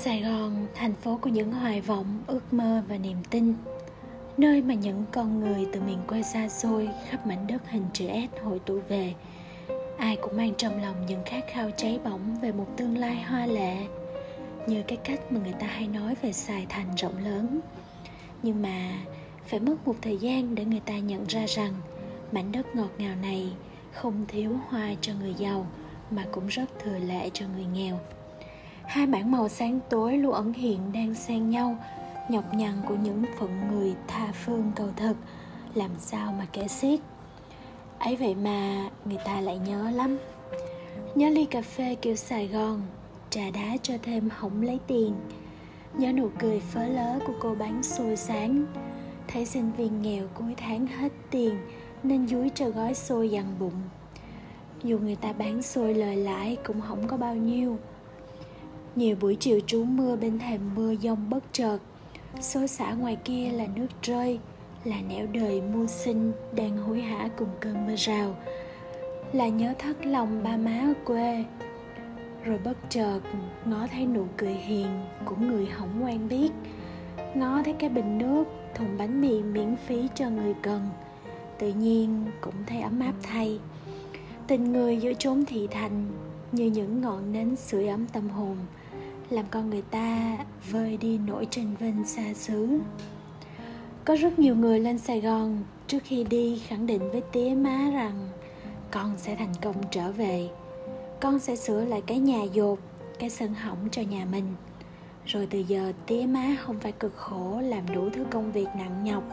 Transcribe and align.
Sài 0.00 0.22
Gòn, 0.22 0.66
thành 0.74 0.94
phố 0.94 1.18
của 1.22 1.30
những 1.30 1.52
hoài 1.52 1.80
vọng, 1.80 2.22
ước 2.26 2.52
mơ 2.52 2.82
và 2.88 2.96
niềm 2.96 3.16
tin. 3.30 3.54
Nơi 4.36 4.62
mà 4.62 4.74
những 4.74 5.04
con 5.12 5.40
người 5.40 5.66
từ 5.72 5.80
miền 5.80 5.98
quê 6.08 6.22
xa 6.22 6.48
xôi 6.48 6.88
khắp 7.08 7.26
mảnh 7.26 7.46
đất 7.46 7.62
hình 7.70 7.86
chữ 7.92 8.06
S 8.08 8.42
hội 8.44 8.58
tụ 8.58 8.80
về. 8.88 9.14
Ai 9.96 10.16
cũng 10.16 10.36
mang 10.36 10.52
trong 10.56 10.82
lòng 10.82 11.06
những 11.06 11.22
khát 11.26 11.44
khao 11.52 11.70
cháy 11.76 11.98
bỏng 12.04 12.36
về 12.42 12.52
một 12.52 12.66
tương 12.76 12.98
lai 12.98 13.22
hoa 13.22 13.46
lệ 13.46 13.76
Như 14.66 14.82
cái 14.82 14.98
cách 15.04 15.32
mà 15.32 15.40
người 15.40 15.54
ta 15.60 15.66
hay 15.66 15.86
nói 15.86 16.14
về 16.22 16.32
Sài 16.32 16.66
Thành 16.68 16.94
rộng 16.96 17.24
lớn. 17.24 17.60
Nhưng 18.42 18.62
mà 18.62 18.90
phải 19.46 19.60
mất 19.60 19.76
một 19.86 19.94
thời 20.02 20.18
gian 20.18 20.54
để 20.54 20.64
người 20.64 20.80
ta 20.80 20.98
nhận 20.98 21.24
ra 21.26 21.44
rằng 21.46 21.72
Mảnh 22.32 22.52
đất 22.52 22.76
ngọt 22.76 22.90
ngào 22.98 23.16
này 23.22 23.52
không 23.92 24.24
thiếu 24.28 24.52
hoa 24.68 24.94
cho 25.00 25.12
người 25.20 25.34
giàu 25.38 25.66
Mà 26.10 26.24
cũng 26.32 26.46
rất 26.46 26.78
thừa 26.78 26.98
lệ 26.98 27.30
cho 27.34 27.46
người 27.56 27.66
nghèo 27.74 27.98
hai 28.88 29.06
bản 29.06 29.30
màu 29.30 29.48
sáng 29.48 29.80
tối 29.88 30.16
luôn 30.16 30.32
ẩn 30.32 30.52
hiện 30.52 30.92
đang 30.92 31.14
xen 31.14 31.50
nhau, 31.50 31.76
nhọc 32.28 32.54
nhằn 32.54 32.72
của 32.88 32.94
những 32.94 33.24
phận 33.38 33.50
người 33.70 33.94
tha 34.06 34.32
phương 34.32 34.72
cầu 34.76 34.88
thực 34.96 35.16
làm 35.74 35.90
sao 35.98 36.34
mà 36.38 36.46
kể 36.52 36.68
xiết. 36.68 37.00
Ấy 37.98 38.16
vậy 38.16 38.34
mà 38.34 38.90
người 39.04 39.18
ta 39.24 39.40
lại 39.40 39.58
nhớ 39.58 39.90
lắm. 39.90 40.18
Nhớ 41.14 41.28
ly 41.28 41.44
cà 41.44 41.62
phê 41.62 41.94
kiểu 41.94 42.16
sài 42.16 42.46
gòn, 42.46 42.82
trà 43.30 43.50
đá 43.50 43.76
cho 43.82 43.94
thêm 44.02 44.28
không 44.28 44.62
lấy 44.62 44.78
tiền. 44.86 45.14
Nhớ 45.98 46.12
nụ 46.12 46.28
cười 46.38 46.60
phớ 46.60 46.86
lớ 46.86 47.18
của 47.26 47.34
cô 47.40 47.54
bán 47.54 47.82
xôi 47.82 48.16
sáng. 48.16 48.66
Thấy 49.28 49.46
sinh 49.46 49.72
viên 49.76 50.02
nghèo 50.02 50.26
cuối 50.34 50.54
tháng 50.56 50.86
hết 50.86 51.12
tiền, 51.30 51.58
nên 52.02 52.28
dúi 52.28 52.50
cho 52.54 52.68
gói 52.68 52.94
xôi 52.94 53.30
dằn 53.30 53.46
bụng. 53.58 53.80
Dù 54.82 54.98
người 54.98 55.16
ta 55.16 55.32
bán 55.32 55.62
xôi 55.62 55.94
lời 55.94 56.16
lãi 56.16 56.56
cũng 56.66 56.80
không 56.80 57.06
có 57.06 57.16
bao 57.16 57.34
nhiêu 57.34 57.78
nhiều 58.96 59.16
buổi 59.20 59.36
chiều 59.40 59.60
trú 59.66 59.84
mưa 59.84 60.16
bên 60.16 60.38
thềm 60.38 60.60
mưa 60.74 60.92
giông 60.92 61.30
bất 61.30 61.44
chợt. 61.52 61.78
Xối 62.40 62.68
xả 62.68 62.92
ngoài 62.92 63.16
kia 63.24 63.50
là 63.52 63.66
nước 63.74 63.86
rơi, 64.02 64.38
là 64.84 64.96
nẻo 65.08 65.26
đời 65.32 65.60
mưu 65.60 65.86
sinh 65.86 66.32
đang 66.52 66.76
hối 66.76 67.00
hả 67.00 67.28
cùng 67.36 67.48
cơn 67.60 67.86
mưa 67.86 67.94
rào. 67.96 68.36
Là 69.32 69.48
nhớ 69.48 69.74
thất 69.78 70.06
lòng 70.06 70.42
ba 70.42 70.56
má 70.56 70.80
ở 70.80 70.94
quê, 71.04 71.44
rồi 72.44 72.58
bất 72.64 72.76
chợt 72.88 73.20
ngó 73.64 73.86
thấy 73.86 74.06
nụ 74.06 74.24
cười 74.36 74.54
hiền 74.54 74.86
của 75.24 75.36
người 75.36 75.66
hỏng 75.66 76.04
quen 76.04 76.28
biết. 76.28 76.52
Ngó 77.34 77.62
thấy 77.64 77.74
cái 77.78 77.90
bình 77.90 78.18
nước, 78.18 78.44
thùng 78.74 78.98
bánh 78.98 79.20
mì 79.20 79.42
miễn 79.42 79.76
phí 79.76 80.08
cho 80.14 80.30
người 80.30 80.54
cần. 80.62 80.88
Tự 81.58 81.72
nhiên 81.72 82.26
cũng 82.40 82.54
thấy 82.66 82.80
ấm 82.80 83.00
áp 83.00 83.14
thay. 83.22 83.58
Tình 84.46 84.72
người 84.72 84.96
giữa 84.96 85.12
chốn 85.18 85.44
thị 85.46 85.68
thành 85.70 86.06
như 86.52 86.66
những 86.66 87.00
ngọn 87.00 87.32
nến 87.32 87.56
sưởi 87.56 87.88
ấm 87.88 88.06
tâm 88.06 88.28
hồn 88.28 88.56
làm 89.30 89.44
con 89.50 89.70
người 89.70 89.82
ta 89.82 90.38
vơi 90.70 90.96
đi 90.96 91.18
nỗi 91.18 91.46
tranh 91.50 91.74
vinh 91.78 92.04
xa 92.06 92.34
xứ. 92.34 92.78
Có 94.04 94.16
rất 94.16 94.38
nhiều 94.38 94.56
người 94.56 94.80
lên 94.80 94.98
sài 94.98 95.20
gòn 95.20 95.58
trước 95.86 95.98
khi 96.04 96.24
đi 96.24 96.62
khẳng 96.66 96.86
định 96.86 97.10
với 97.10 97.20
tía 97.32 97.54
má 97.56 97.90
rằng 97.94 98.28
con 98.90 99.14
sẽ 99.16 99.36
thành 99.36 99.52
công 99.62 99.74
trở 99.90 100.12
về. 100.12 100.48
Con 101.20 101.38
sẽ 101.38 101.56
sửa 101.56 101.84
lại 101.84 102.02
cái 102.06 102.18
nhà 102.18 102.42
dột, 102.42 102.78
cái 103.18 103.30
sân 103.30 103.54
hỏng 103.54 103.88
cho 103.90 104.02
nhà 104.02 104.26
mình. 104.32 104.44
Rồi 105.26 105.46
từ 105.50 105.58
giờ 105.58 105.92
tía 106.06 106.26
má 106.26 106.56
không 106.60 106.78
phải 106.78 106.92
cực 106.92 107.16
khổ 107.16 107.60
làm 107.60 107.94
đủ 107.94 108.10
thứ 108.10 108.24
công 108.30 108.52
việc 108.52 108.68
nặng 108.78 109.04
nhọc, 109.04 109.24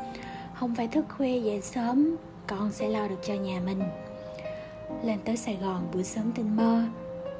không 0.53 0.75
phải 0.75 0.87
thức 0.87 1.05
khuya 1.17 1.39
dậy 1.39 1.61
sớm, 1.61 2.15
con 2.47 2.71
sẽ 2.71 2.87
lo 2.87 3.07
được 3.07 3.19
cho 3.27 3.33
nhà 3.33 3.61
mình. 3.65 3.81
Lên 5.03 5.19
tới 5.25 5.37
sài 5.37 5.57
gòn 5.61 5.87
buổi 5.93 6.03
sớm 6.03 6.31
tinh 6.31 6.55
mơ, 6.55 6.83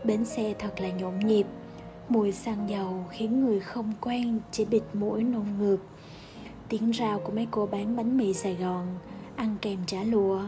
bến 0.04 0.26
xe 0.26 0.54
thật 0.60 0.82
là 0.82 0.90
nhộn 0.90 1.20
nhịp 1.20 1.46
mùi 2.10 2.32
xăng 2.32 2.70
dầu 2.70 3.06
khiến 3.10 3.46
người 3.46 3.60
không 3.60 3.94
quen, 4.02 4.40
chỉ 4.52 4.66
bịt 4.66 4.84
mũi 4.94 5.24
nôn 5.24 5.46
ngược. 5.60 5.78
Tiếng 6.70 6.92
rào 6.92 7.20
của 7.20 7.32
mấy 7.32 7.48
cô 7.52 7.66
bán 7.66 7.96
bánh 7.96 8.18
mì 8.18 8.34
sài 8.34 8.56
gòn 8.56 8.88
ăn 9.36 9.56
kèm 9.62 9.80
chả 9.88 10.04
lụa. 10.04 10.42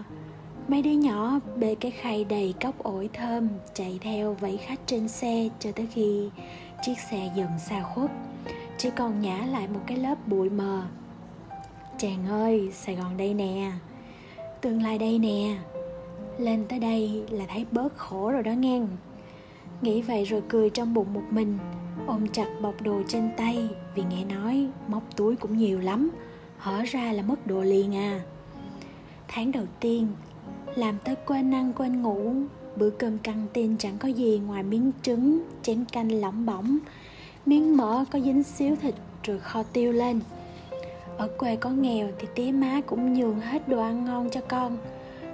Mấy 0.67 0.81
đứa 0.81 0.91
nhỏ 0.91 1.39
bê 1.55 1.75
cái 1.75 1.91
khay 1.91 2.23
đầy 2.23 2.53
cốc 2.61 2.83
ổi 2.83 3.09
thơm, 3.13 3.47
chạy 3.73 3.99
theo 4.01 4.33
vẫy 4.33 4.57
khách 4.57 4.79
trên 4.85 5.07
xe 5.07 5.49
cho 5.59 5.71
tới 5.71 5.87
khi 5.93 6.29
chiếc 6.81 6.99
xe 7.11 7.31
dần 7.35 7.49
xa 7.69 7.83
khuất. 7.83 8.11
Chỉ 8.77 8.89
còn 8.89 9.21
nhả 9.21 9.45
lại 9.45 9.67
một 9.67 9.79
cái 9.87 9.97
lớp 9.97 10.27
bụi 10.27 10.49
mờ. 10.49 10.83
Chàng 11.97 12.27
ơi, 12.27 12.71
sài 12.73 12.95
gòn 12.95 13.17
đây 13.17 13.33
nè. 13.33 13.71
Tương 14.61 14.81
lai 14.81 14.97
đây 14.97 15.19
nè. 15.19 15.57
Lên 16.37 16.65
tới 16.69 16.79
đây 16.79 17.23
là 17.29 17.45
thấy 17.47 17.65
bớt 17.71 17.97
khổ 17.97 18.31
rồi 18.31 18.43
đó 18.43 18.51
nghe. 18.51 18.81
Nghĩ 19.81 20.01
vậy 20.01 20.23
rồi 20.23 20.41
cười 20.49 20.69
trong 20.69 20.93
bụng 20.93 21.13
một 21.13 21.23
mình. 21.29 21.57
Ôm 22.07 22.27
chặt 22.27 22.47
bọc 22.61 22.81
đồ 22.81 23.01
trên 23.07 23.29
tay, 23.37 23.69
Vì 23.95 24.03
nghe 24.09 24.25
nói 24.25 24.67
móc 24.87 25.03
túi 25.15 25.35
cũng 25.35 25.57
nhiều 25.57 25.79
lắm. 25.79 26.09
Hở 26.57 26.83
ra 26.83 27.11
là 27.11 27.23
mất 27.23 27.47
đồ 27.47 27.61
liền 27.61 27.95
à. 27.95 28.21
Tháng 29.27 29.51
đầu 29.51 29.65
tiên, 29.79 30.07
Làm 30.75 30.97
tới 31.03 31.15
quên 31.25 31.53
ăn 31.53 31.73
quên 31.73 32.01
ngủ, 32.01 32.33
Bữa 32.75 32.89
cơm 32.89 33.17
căng 33.17 33.45
tin 33.53 33.77
chẳng 33.77 33.97
có 33.97 34.07
gì 34.07 34.41
ngoài 34.47 34.63
miếng 34.63 34.91
trứng, 35.01 35.43
Chén 35.63 35.85
canh 35.85 36.21
lỏng 36.21 36.45
bỏng. 36.45 36.77
Miếng 37.45 37.77
mỡ 37.77 38.05
có 38.11 38.19
dính 38.19 38.43
xíu 38.43 38.75
thịt 38.75 38.95
Rồi 39.23 39.39
kho 39.39 39.63
tiêu 39.63 39.91
lên. 39.91 40.19
Ở 41.17 41.27
quê 41.37 41.55
có 41.55 41.69
nghèo 41.69 42.09
thì 42.19 42.27
tía 42.35 42.51
má 42.51 42.81
cũng 42.85 43.13
nhường 43.13 43.39
hết 43.39 43.69
đồ 43.69 43.81
ăn 43.81 44.05
ngon 44.05 44.29
cho 44.29 44.41
con. 44.47 44.77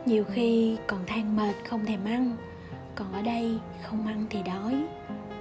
Nhiều 0.05 0.23
khi 0.23 0.77
còn 0.87 0.99
than 1.07 1.35
mệt 1.35 1.53
không 1.69 1.85
thèm 1.85 2.05
ăn 2.05 2.35
còn 2.95 3.13
ở 3.13 3.21
đây, 3.21 3.57
không 3.81 4.07
ăn 4.07 4.25
thì 4.29 4.39
đói, 4.43 4.75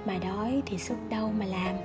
mà 0.06 0.18
đói 0.18 0.62
thì 0.66 0.78
sức 0.78 0.96
đâu 1.08 1.32
mà 1.38 1.46
làm. 1.46 1.76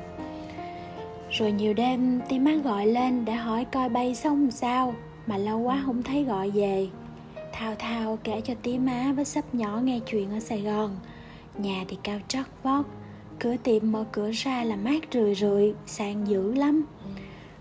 Rồi 1.31 1.51
nhiều 1.51 1.73
đêm, 1.73 2.21
tim 2.29 2.43
má 2.43 2.51
gọi 2.63 2.87
lên 2.87 3.25
để 3.25 3.33
hỏi 3.33 3.65
coi 3.65 3.89
bay 3.89 4.15
xong 4.15 4.51
sao, 4.51 4.93
mà 5.27 5.37
lâu 5.37 5.59
quá 5.59 5.83
không 5.85 6.03
thấy 6.03 6.23
gọi 6.23 6.49
về. 6.49 6.87
Thao 7.53 7.75
thao 7.79 8.19
kể 8.23 8.41
cho 8.41 8.53
tí 8.63 8.77
má 8.77 9.13
với 9.15 9.25
sắp 9.25 9.55
nhỏ 9.55 9.79
nghe 9.83 9.99
chuyện 9.99 10.31
ở 10.31 10.39
sài 10.39 10.61
gòn. 10.61 10.95
Nhà 11.57 11.85
thì 11.87 11.97
cao 12.03 12.19
trót 12.27 12.45
vót, 12.63 12.85
cửa 13.39 13.55
tiệm 13.63 13.91
mở 13.91 14.05
cửa 14.11 14.31
ra 14.31 14.63
là 14.63 14.75
mát 14.75 14.99
rười 15.11 15.35
rượi, 15.35 15.73
sang 15.85 16.27
dữ 16.27 16.53
lắm. 16.53 16.85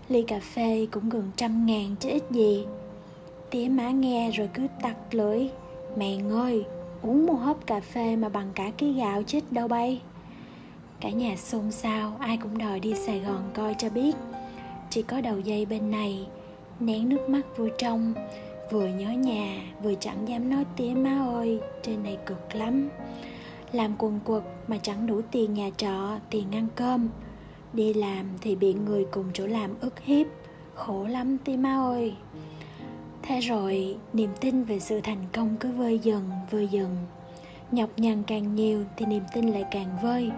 Ly 0.09 0.21
cà 0.21 0.39
phê 0.39 0.87
cũng 0.91 1.09
gần 1.09 1.31
trăm 1.35 1.65
ngàn 1.65 1.95
chứ 1.99 2.09
ít 2.09 2.23
gì. 2.31 2.65
Tía 3.49 3.67
má 3.67 3.89
nghe 3.89 4.31
rồi 4.31 4.49
cứ 4.53 4.67
tặc 4.81 5.13
lưỡi, 5.13 5.49
mẹ 5.97 6.17
ơi 6.31 6.65
uống 7.01 7.25
một 7.25 7.33
hớp 7.35 7.67
cà 7.67 7.79
phê 7.79 8.15
mà 8.15 8.29
bằng 8.29 8.51
cả 8.55 8.71
ký 8.77 8.93
gạo 8.93 9.23
chết 9.23 9.41
đâu 9.51 9.67
bay. 9.67 10.01
Cả 10.99 11.09
nhà 11.09 11.35
xôn 11.35 11.71
xao, 11.71 12.17
ai 12.19 12.37
cũng 12.37 12.57
đòi 12.57 12.79
đi 12.79 12.95
sài 12.95 13.19
gòn 13.19 13.49
coi 13.53 13.75
cho 13.77 13.89
biết. 13.89 14.15
Chỉ 14.89 15.01
có 15.01 15.21
đầu 15.21 15.39
dây 15.39 15.65
bên 15.65 15.91
này, 15.91 16.27
nén 16.79 17.09
nước 17.09 17.29
mắt 17.29 17.57
vui 17.57 17.71
trong, 17.77 18.13
vừa 18.71 18.87
nhớ 18.87 19.11
nhà, 19.11 19.61
vừa 19.83 19.93
chẳng 19.99 20.27
dám 20.27 20.49
nói 20.49 20.65
tía 20.75 20.89
má 20.89 21.25
ơi, 21.33 21.59
trên 21.83 22.03
này 22.03 22.17
cực 22.25 22.55
lắm. 22.55 22.89
Làm 23.71 23.95
quần 23.97 24.19
quật 24.25 24.43
mà 24.67 24.77
chẳng 24.77 25.07
đủ 25.07 25.21
tiền 25.31 25.53
nhà 25.53 25.69
trọ, 25.77 26.17
tiền 26.29 26.51
ăn 26.51 26.67
cơm. 26.75 27.09
Đi 27.73 27.93
làm 27.93 28.25
thì 28.41 28.55
bị 28.55 28.73
người 28.73 29.05
cùng 29.11 29.25
chỗ 29.33 29.47
làm 29.47 29.71
ức 29.79 29.99
hiếp, 29.99 30.27
khổ 30.75 31.07
lắm 31.07 31.37
tía 31.37 31.57
má 31.57 31.77
ơi 31.77 32.13
thế 33.27 33.39
rồi, 33.39 33.97
niềm 34.13 34.29
tin 34.39 34.63
về 34.63 34.79
sự 34.79 35.01
thành 35.01 35.25
công 35.33 35.55
cứ 35.59 35.71
vơi 35.71 35.99
dần 35.99 36.29
vơi 36.51 36.67
dần. 36.67 36.97
Nhọc 37.71 37.89
nhằn 37.97 38.23
càng 38.23 38.55
nhiều 38.55 38.83
thì 38.97 39.05
niềm 39.05 39.23
tin 39.33 39.47
lại 39.47 39.65
càng 39.71 39.97
vơi. 40.01 40.31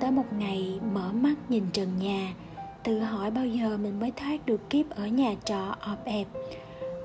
Tới 0.00 0.10
một 0.10 0.24
ngày 0.38 0.80
mở 0.92 1.12
mắt 1.12 1.34
nhìn 1.48 1.64
trần 1.72 1.88
nhà, 1.98 2.34
tự 2.82 2.98
hỏi 2.98 3.30
bao 3.30 3.46
giờ 3.46 3.76
mình 3.76 4.00
mới 4.00 4.10
thoát 4.10 4.46
được 4.46 4.70
kiếp 4.70 4.90
ở 4.90 5.06
nhà 5.06 5.34
trọ 5.44 5.76
ọp 5.80 6.04
ẹp. 6.04 6.26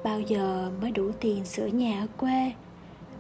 Bao 0.04 0.20
giờ 0.20 0.72
mới 0.82 0.92
đủ 0.92 1.12
tiền 1.20 1.46
sửa 1.46 1.68
nhà 1.68 2.00
ở 2.00 2.08
quê? 2.18 2.52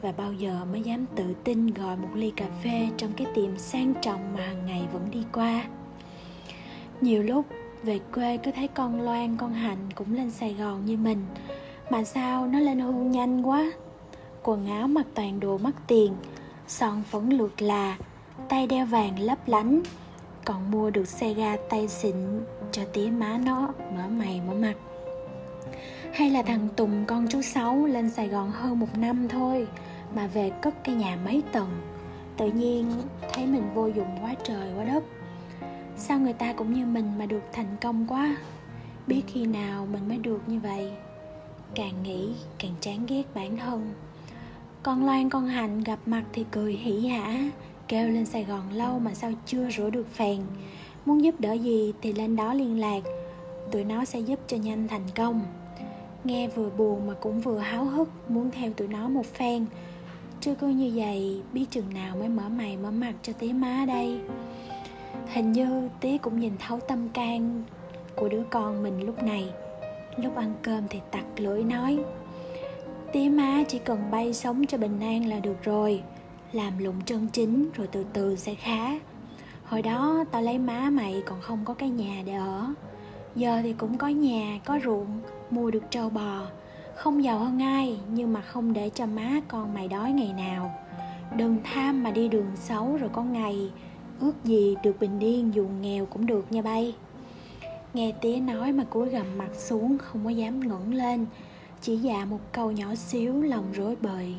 Và 0.01 0.11
bao 0.11 0.33
giờ 0.33 0.65
mới 0.71 0.81
dám 0.81 1.05
tự 1.15 1.33
tin 1.43 1.67
gọi 1.67 1.97
một 1.97 2.09
ly 2.13 2.31
cà 2.35 2.45
phê 2.63 2.89
trong 2.97 3.11
cái 3.17 3.27
tiệm 3.35 3.57
sang 3.57 3.93
trọng 4.01 4.33
mà 4.37 4.45
hàng 4.45 4.65
ngày 4.65 4.81
vẫn 4.93 5.07
đi 5.11 5.23
qua? 5.33 5.65
Nhiều 7.01 7.23
lúc 7.23 7.45
về 7.83 7.99
quê 8.13 8.37
cứ 8.37 8.51
thấy 8.51 8.67
con 8.67 9.01
loan, 9.01 9.37
con 9.37 9.53
hạnh 9.53 9.89
cũng 9.95 10.15
lên 10.15 10.31
sài 10.31 10.53
gòn 10.53 10.85
như 10.85 10.97
mình 10.97 11.25
mà 11.89 12.03
sao 12.03 12.47
nó 12.47 12.59
lên 12.59 12.79
hương 12.79 13.11
nhanh 13.11 13.47
quá? 13.47 13.71
Quần 14.43 14.67
áo 14.67 14.87
mặc 14.87 15.05
toàn 15.13 15.39
đồ 15.39 15.57
mắc 15.57 15.73
tiền, 15.87 16.13
son 16.67 17.03
phấn 17.11 17.29
lượt 17.29 17.61
là, 17.61 17.97
tay 18.49 18.67
đeo 18.67 18.85
vàng 18.85 19.19
lấp 19.19 19.47
lánh. 19.47 19.81
Còn 20.45 20.71
mua 20.71 20.89
được 20.89 21.07
xe 21.07 21.33
ga 21.33 21.55
tay 21.69 21.87
xịn 21.87 22.15
cho 22.71 22.85
tía 22.93 23.05
má 23.05 23.39
nó 23.45 23.69
mở 23.95 24.07
mày 24.07 24.41
mở 24.47 24.53
mặt. 24.53 24.73
Hay 26.13 26.29
là 26.29 26.41
thằng 26.41 26.67
Tùng, 26.75 27.05
con 27.05 27.27
chú 27.29 27.41
Sáu, 27.41 27.85
lên 27.85 28.09
Sài 28.09 28.27
Gòn 28.27 28.51
hơn 28.51 28.79
một 28.79 28.97
năm 28.97 29.27
thôi, 29.27 29.67
Mà 30.15 30.27
về 30.27 30.51
cất 30.61 30.83
cái 30.83 30.95
nhà 30.95 31.17
mấy 31.25 31.43
tầng. 31.51 31.69
Tự 32.37 32.47
nhiên 32.47 32.91
thấy 33.33 33.45
mình 33.45 33.63
vô 33.73 33.87
dụng 33.87 34.17
quá 34.21 34.35
trời 34.43 34.73
quá 34.77 34.83
đất. 34.83 35.03
Sao 35.97 36.19
người 36.19 36.33
ta 36.33 36.53
cũng 36.53 36.73
như 36.73 36.85
mình 36.85 37.11
mà 37.17 37.25
được 37.25 37.43
thành 37.53 37.77
công 37.81 38.07
quá? 38.07 38.37
Biết 39.07 39.21
khi 39.27 39.45
nào 39.45 39.87
mình 39.91 40.07
mới 40.07 40.17
được 40.17 40.41
như 40.47 40.59
vậy? 40.59 40.91
Càng 41.75 42.03
nghĩ, 42.03 42.29
càng 42.59 42.73
chán 42.81 43.05
ghét 43.07 43.23
bản 43.35 43.57
thân. 43.57 43.93
Con 44.83 45.05
loan, 45.05 45.29
con 45.29 45.47
hạnh 45.47 45.83
gặp 45.83 45.99
mặt 46.05 46.23
thì 46.33 46.45
cười 46.51 46.73
hỉ 46.73 47.07
hả, 47.07 47.49
kêu 47.87 48.09
lên 48.09 48.25
sài 48.25 48.43
gòn 48.43 48.71
lâu 48.71 48.99
mà 48.99 49.13
sao 49.13 49.31
chưa 49.45 49.69
rửa 49.69 49.89
được 49.89 50.07
phèn. 50.13 50.41
Muốn 51.05 51.23
giúp 51.23 51.35
đỡ 51.39 51.53
gì 51.53 51.93
thì 52.01 52.13
lên 52.13 52.35
đó 52.35 52.53
liên 52.53 52.79
lạc. 52.79 53.01
Tụi 53.71 53.83
nó 53.83 54.05
sẽ 54.05 54.19
giúp 54.19 54.39
cho 54.47 54.57
nhanh 54.57 54.87
thành 54.87 55.05
công. 55.15 55.41
Nghe 56.23 56.47
vừa 56.47 56.69
buồn 56.69 57.07
mà 57.07 57.13
cũng 57.13 57.41
vừa 57.41 57.57
háo 57.57 57.85
hức, 57.85 58.09
muốn 58.31 58.51
theo 58.51 58.73
tụi 58.73 58.87
nó 58.87 59.09
một 59.09 59.25
phen. 59.25 59.65
Chứ 60.41 60.55
cứ 60.55 60.67
như 60.67 60.91
vậy, 60.95 61.41
biết 61.53 61.65
chừng 61.71 61.93
nào 61.93 62.15
mới 62.15 62.29
mở 62.29 62.49
mày 62.49 62.77
mở 62.77 62.91
mặt 62.91 63.13
cho 63.21 63.33
tía 63.33 63.53
má 63.53 63.85
đây. 63.87 64.19
Hình 65.27 65.51
như 65.51 65.89
tía 66.01 66.17
cũng 66.17 66.39
nhìn 66.39 66.53
thấu 66.67 66.79
tâm 66.87 67.09
can 67.09 67.63
của 68.15 68.29
đứa 68.29 68.43
con 68.49 68.83
mình 68.83 69.05
lúc 69.05 69.23
này 69.23 69.49
lúc 70.17 70.35
ăn 70.35 70.53
cơm 70.61 70.87
thì 70.89 70.99
tặc 71.11 71.25
lưỡi 71.37 71.63
nói, 71.63 71.99
tía 73.13 73.29
má 73.29 73.63
chỉ 73.67 73.79
cần 73.79 74.11
bay 74.11 74.33
sống 74.33 74.65
cho 74.65 74.77
bình 74.77 74.99
an 74.99 75.29
là 75.29 75.39
được 75.39 75.63
rồi. 75.63 76.03
Làm 76.51 76.77
lụng 76.77 77.01
chân 77.05 77.27
chính 77.33 77.69
rồi 77.73 77.87
từ 77.87 78.05
từ 78.13 78.35
sẽ 78.35 78.55
khá. 78.55 78.99
Hồi 79.65 79.81
đó 79.81 80.23
tao 80.31 80.41
lấy 80.41 80.57
má 80.57 80.89
mày 80.89 81.23
còn 81.25 81.41
không 81.41 81.59
có 81.65 81.73
cái 81.73 81.89
nhà 81.89 82.23
để 82.25 82.33
ở. 82.33 82.73
Giờ 83.35 83.59
thì 83.63 83.73
cũng 83.73 83.97
có 83.97 84.07
nhà, 84.07 84.59
có 84.65 84.79
ruộng, 84.85 85.19
mua 85.51 85.71
được 85.71 85.83
trâu 85.89 86.09
bò. 86.09 86.41
Không 86.95 87.23
giàu 87.23 87.39
hơn 87.39 87.61
ai, 87.61 87.99
nhưng 88.13 88.33
mà 88.33 88.41
không 88.41 88.73
để 88.73 88.89
cho 88.89 89.05
má 89.05 89.41
con 89.47 89.73
mày 89.73 89.87
đói 89.87 90.11
ngày 90.11 90.33
nào. 90.33 90.73
Đừng 91.35 91.57
tham 91.63 92.03
mà 92.03 92.11
đi 92.11 92.27
đường 92.27 92.51
xấu 92.55 92.97
rồi 92.97 93.09
có 93.13 93.23
ngày, 93.23 93.71
ước 94.19 94.43
gì 94.43 94.75
được 94.83 94.99
bình 94.99 95.19
yên 95.19 95.53
dù 95.53 95.67
nghèo 95.81 96.05
cũng 96.05 96.25
được 96.25 96.51
nha 96.51 96.61
bay 96.61 96.95
nghe 97.95 98.13
tía 98.21 98.37
nói 98.37 98.71
mà 98.71 98.83
cúi 98.83 99.09
gầm 99.09 99.37
mặt 99.37 99.49
xuống, 99.53 99.97
không 99.97 100.23
có 100.23 100.29
dám 100.29 100.59
ngẩng 100.59 100.93
lên. 100.93 101.25
Chỉ 101.81 101.97
dạ 101.97 102.25
một 102.25 102.39
câu 102.51 102.71
nhỏ 102.71 102.95
xíu, 102.95 103.41
lòng 103.41 103.65
rối 103.73 103.95
bời. 104.01 104.35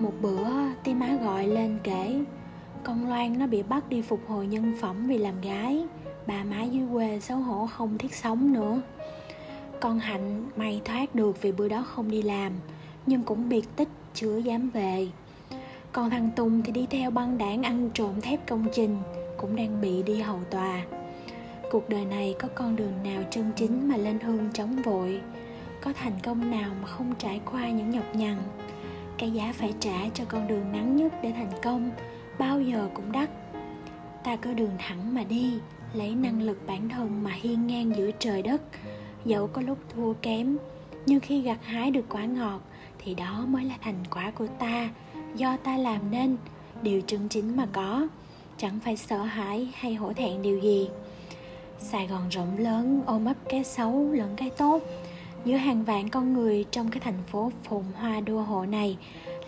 Một 0.00 0.12
bữa, 0.22 0.48
tía 0.84 0.94
má 0.94 1.18
gọi 1.22 1.46
lên 1.46 1.78
kể, 1.82 2.24
con 2.84 3.08
loan 3.08 3.38
nó 3.38 3.46
bị 3.46 3.62
bắt 3.62 3.88
đi 3.88 4.02
phục 4.02 4.20
hồi 4.28 4.46
nhân 4.46 4.74
phẩm 4.80 5.06
vì 5.06 5.18
làm 5.18 5.40
gái. 5.40 5.84
Bà 6.26 6.44
má 6.44 6.62
dưới 6.62 6.86
quê 6.92 7.20
xấu 7.20 7.38
hổ 7.38 7.66
không 7.66 7.98
thiết 7.98 8.14
sống 8.14 8.52
nữa. 8.52 8.80
Con 9.80 9.98
hạnh 9.98 10.46
may 10.56 10.80
thoát 10.84 11.14
được 11.14 11.42
vì 11.42 11.52
bữa 11.52 11.68
đó 11.68 11.82
không 11.82 12.10
đi 12.10 12.22
làm, 12.22 12.52
nhưng 13.06 13.22
cũng 13.22 13.48
biệt 13.48 13.76
tích, 13.76 13.88
chưa 14.14 14.38
dám 14.38 14.70
về. 14.70 15.08
Còn 15.92 16.10
thằng 16.10 16.30
tùng 16.36 16.62
thì 16.62 16.72
đi 16.72 16.86
theo 16.90 17.10
băng 17.10 17.38
đảng 17.38 17.62
ăn 17.62 17.90
trộm 17.94 18.20
thép 18.20 18.48
công 18.48 18.66
trình, 18.72 18.96
cũng 19.36 19.56
đang 19.56 19.80
bị 19.80 20.02
đi 20.02 20.20
hầu 20.20 20.40
tòa 20.50 20.84
cuộc 21.74 21.88
đời 21.88 22.04
này 22.04 22.34
có 22.38 22.48
con 22.54 22.76
đường 22.76 22.92
nào 23.04 23.22
chân 23.30 23.52
chính 23.56 23.88
mà 23.88 23.96
lên 23.96 24.20
hương 24.20 24.48
chống 24.52 24.82
vội? 24.82 25.20
Có 25.80 25.92
thành 25.92 26.12
công 26.22 26.50
nào 26.50 26.70
mà 26.82 26.86
không 26.86 27.14
trải 27.18 27.40
qua 27.52 27.70
những 27.70 27.90
nhọc 27.90 28.14
nhằn? 28.14 28.36
Cái 29.18 29.30
giá 29.30 29.52
phải 29.56 29.74
trả 29.80 30.08
cho 30.14 30.24
con 30.24 30.48
đường 30.48 30.72
ngắn 30.72 30.96
nhất 30.96 31.12
để 31.22 31.32
thành 31.32 31.52
công, 31.62 31.90
bao 32.38 32.60
giờ 32.60 32.88
cũng 32.94 33.12
đắt. 33.12 33.30
Ta 34.24 34.36
cứ 34.36 34.54
đường 34.54 34.70
thẳng 34.78 35.14
mà 35.14 35.24
đi, 35.24 35.58
lấy 35.94 36.14
năng 36.14 36.42
lực 36.42 36.66
bản 36.66 36.88
thân 36.88 37.24
mà 37.24 37.30
hiên 37.30 37.66
ngang 37.66 37.96
giữa 37.96 38.10
trời 38.18 38.42
đất. 38.42 38.62
Dẫu 39.24 39.46
có 39.46 39.62
lúc 39.62 39.78
thua 39.94 40.12
kém, 40.12 40.56
nhưng 41.06 41.20
khi 41.20 41.40
gặt 41.40 41.58
hái 41.62 41.90
được 41.90 42.04
quả 42.08 42.24
ngọt, 42.24 42.60
thì 42.98 43.14
đó 43.14 43.44
mới 43.48 43.64
là 43.64 43.74
thành 43.80 43.98
quả 44.10 44.30
của 44.30 44.46
ta. 44.46 44.90
Do 45.36 45.56
ta 45.56 45.76
làm 45.76 46.10
nên, 46.10 46.36
điều 46.82 47.00
chân 47.06 47.28
chính 47.28 47.56
mà 47.56 47.66
có. 47.72 48.08
Chẳng 48.58 48.80
phải 48.84 48.96
sợ 48.96 49.18
hãi 49.18 49.68
hay 49.74 49.94
hổ 49.94 50.12
thẹn 50.12 50.42
điều 50.42 50.60
gì 50.60 50.88
sài 51.78 52.06
gòn 52.06 52.28
rộng 52.28 52.58
lớn, 52.58 53.02
ôm 53.06 53.24
ấp 53.24 53.36
cái 53.48 53.64
xấu 53.64 54.12
lẫn 54.12 54.36
cái 54.36 54.50
tốt. 54.50 54.82
Giữa 55.44 55.56
hàng 55.56 55.84
vạn 55.84 56.08
con 56.08 56.32
người 56.32 56.64
trong 56.70 56.90
cái 56.90 57.00
thành 57.00 57.22
phố 57.26 57.52
phồn 57.64 57.82
hoa 57.94 58.20
đô 58.20 58.40
hộ 58.40 58.66
này, 58.66 58.96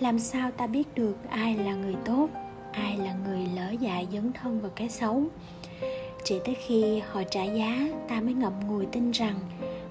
làm 0.01 0.19
sao 0.19 0.51
ta 0.51 0.67
biết 0.67 0.95
được 0.95 1.17
ai 1.29 1.57
là 1.57 1.75
người 1.75 1.95
tốt, 2.05 2.29
ai 2.73 2.97
là 2.97 3.15
người 3.27 3.47
lỡ 3.57 3.71
dại 3.81 4.09
dấn 4.13 4.33
thân 4.33 4.61
vào 4.61 4.71
cái 4.77 4.89
xấu? 4.89 5.25
Chỉ 6.25 6.39
tới 6.45 6.57
khi 6.67 7.03
họ 7.11 7.23
trả 7.31 7.45
giá, 7.45 7.89
ta 8.09 8.21
mới 8.21 8.35
ngậm 8.35 8.53
ngùi 8.69 8.87
tin 8.87 9.11
rằng 9.11 9.37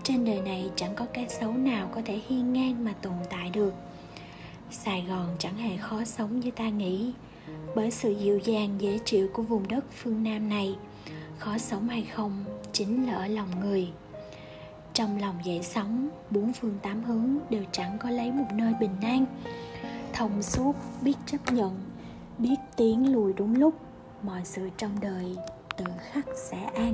trên 0.04 0.26
đời 0.26 0.42
này 0.42 0.70
chẳng 0.76 0.96
có 0.96 1.06
cái 1.14 1.26
xấu 1.30 1.54
nào 1.54 1.90
có 1.96 2.02
thể 2.06 2.20
hiên 2.28 2.54
ngang 2.54 2.86
mà 2.86 2.94
tồn 3.02 3.14
tại 3.30 3.50
được. 3.50 3.74
Sài 4.72 5.06
gòn 5.10 5.28
chẳng 5.40 5.58
hề 5.58 5.78
khó 5.78 6.04
sống 6.04 6.40
như 6.40 6.52
ta 6.52 6.70
nghĩ, 6.70 7.12
bởi 7.76 7.92
sự 7.92 8.12
dịu 8.12 8.40
dàng 8.40 8.76
dễ 8.80 9.00
chịu 9.06 9.28
của 9.34 9.44
vùng 9.44 9.68
đất 9.68 9.86
phương 9.96 10.24
nam 10.24 10.50
này 10.50 10.76
khó 11.40 11.58
sống 11.58 11.90
hay 11.90 12.08
không 12.16 12.46
chính 12.72 13.08
là 13.08 13.14
ở 13.14 13.28
lòng 13.28 13.60
người. 13.60 13.88
Trong 14.94 15.22
lòng 15.22 15.36
dậy 15.44 15.60
sóng 15.64 16.10
bốn 16.30 16.54
phương 16.54 16.78
tám 16.82 17.04
hướng 17.04 17.38
đều 17.50 17.64
chẳng 17.72 17.98
có 18.00 18.10
lấy 18.10 18.32
một 18.32 18.48
nơi 18.54 18.74
bình 18.80 18.96
an. 19.02 19.26
Thông 20.14 20.42
suốt, 20.42 20.76
biết 21.02 21.16
chấp 21.26 21.52
nhận, 21.52 21.80
biết 22.38 22.56
tiến 22.76 23.14
lùi 23.14 23.34
đúng 23.34 23.56
lúc, 23.56 23.74
mọi 24.22 24.42
sự 24.44 24.70
trong 24.78 25.00
đời 25.02 25.36
tự 25.78 25.86
khắc 26.12 26.26
sẽ 26.36 26.64
an. 26.64 26.94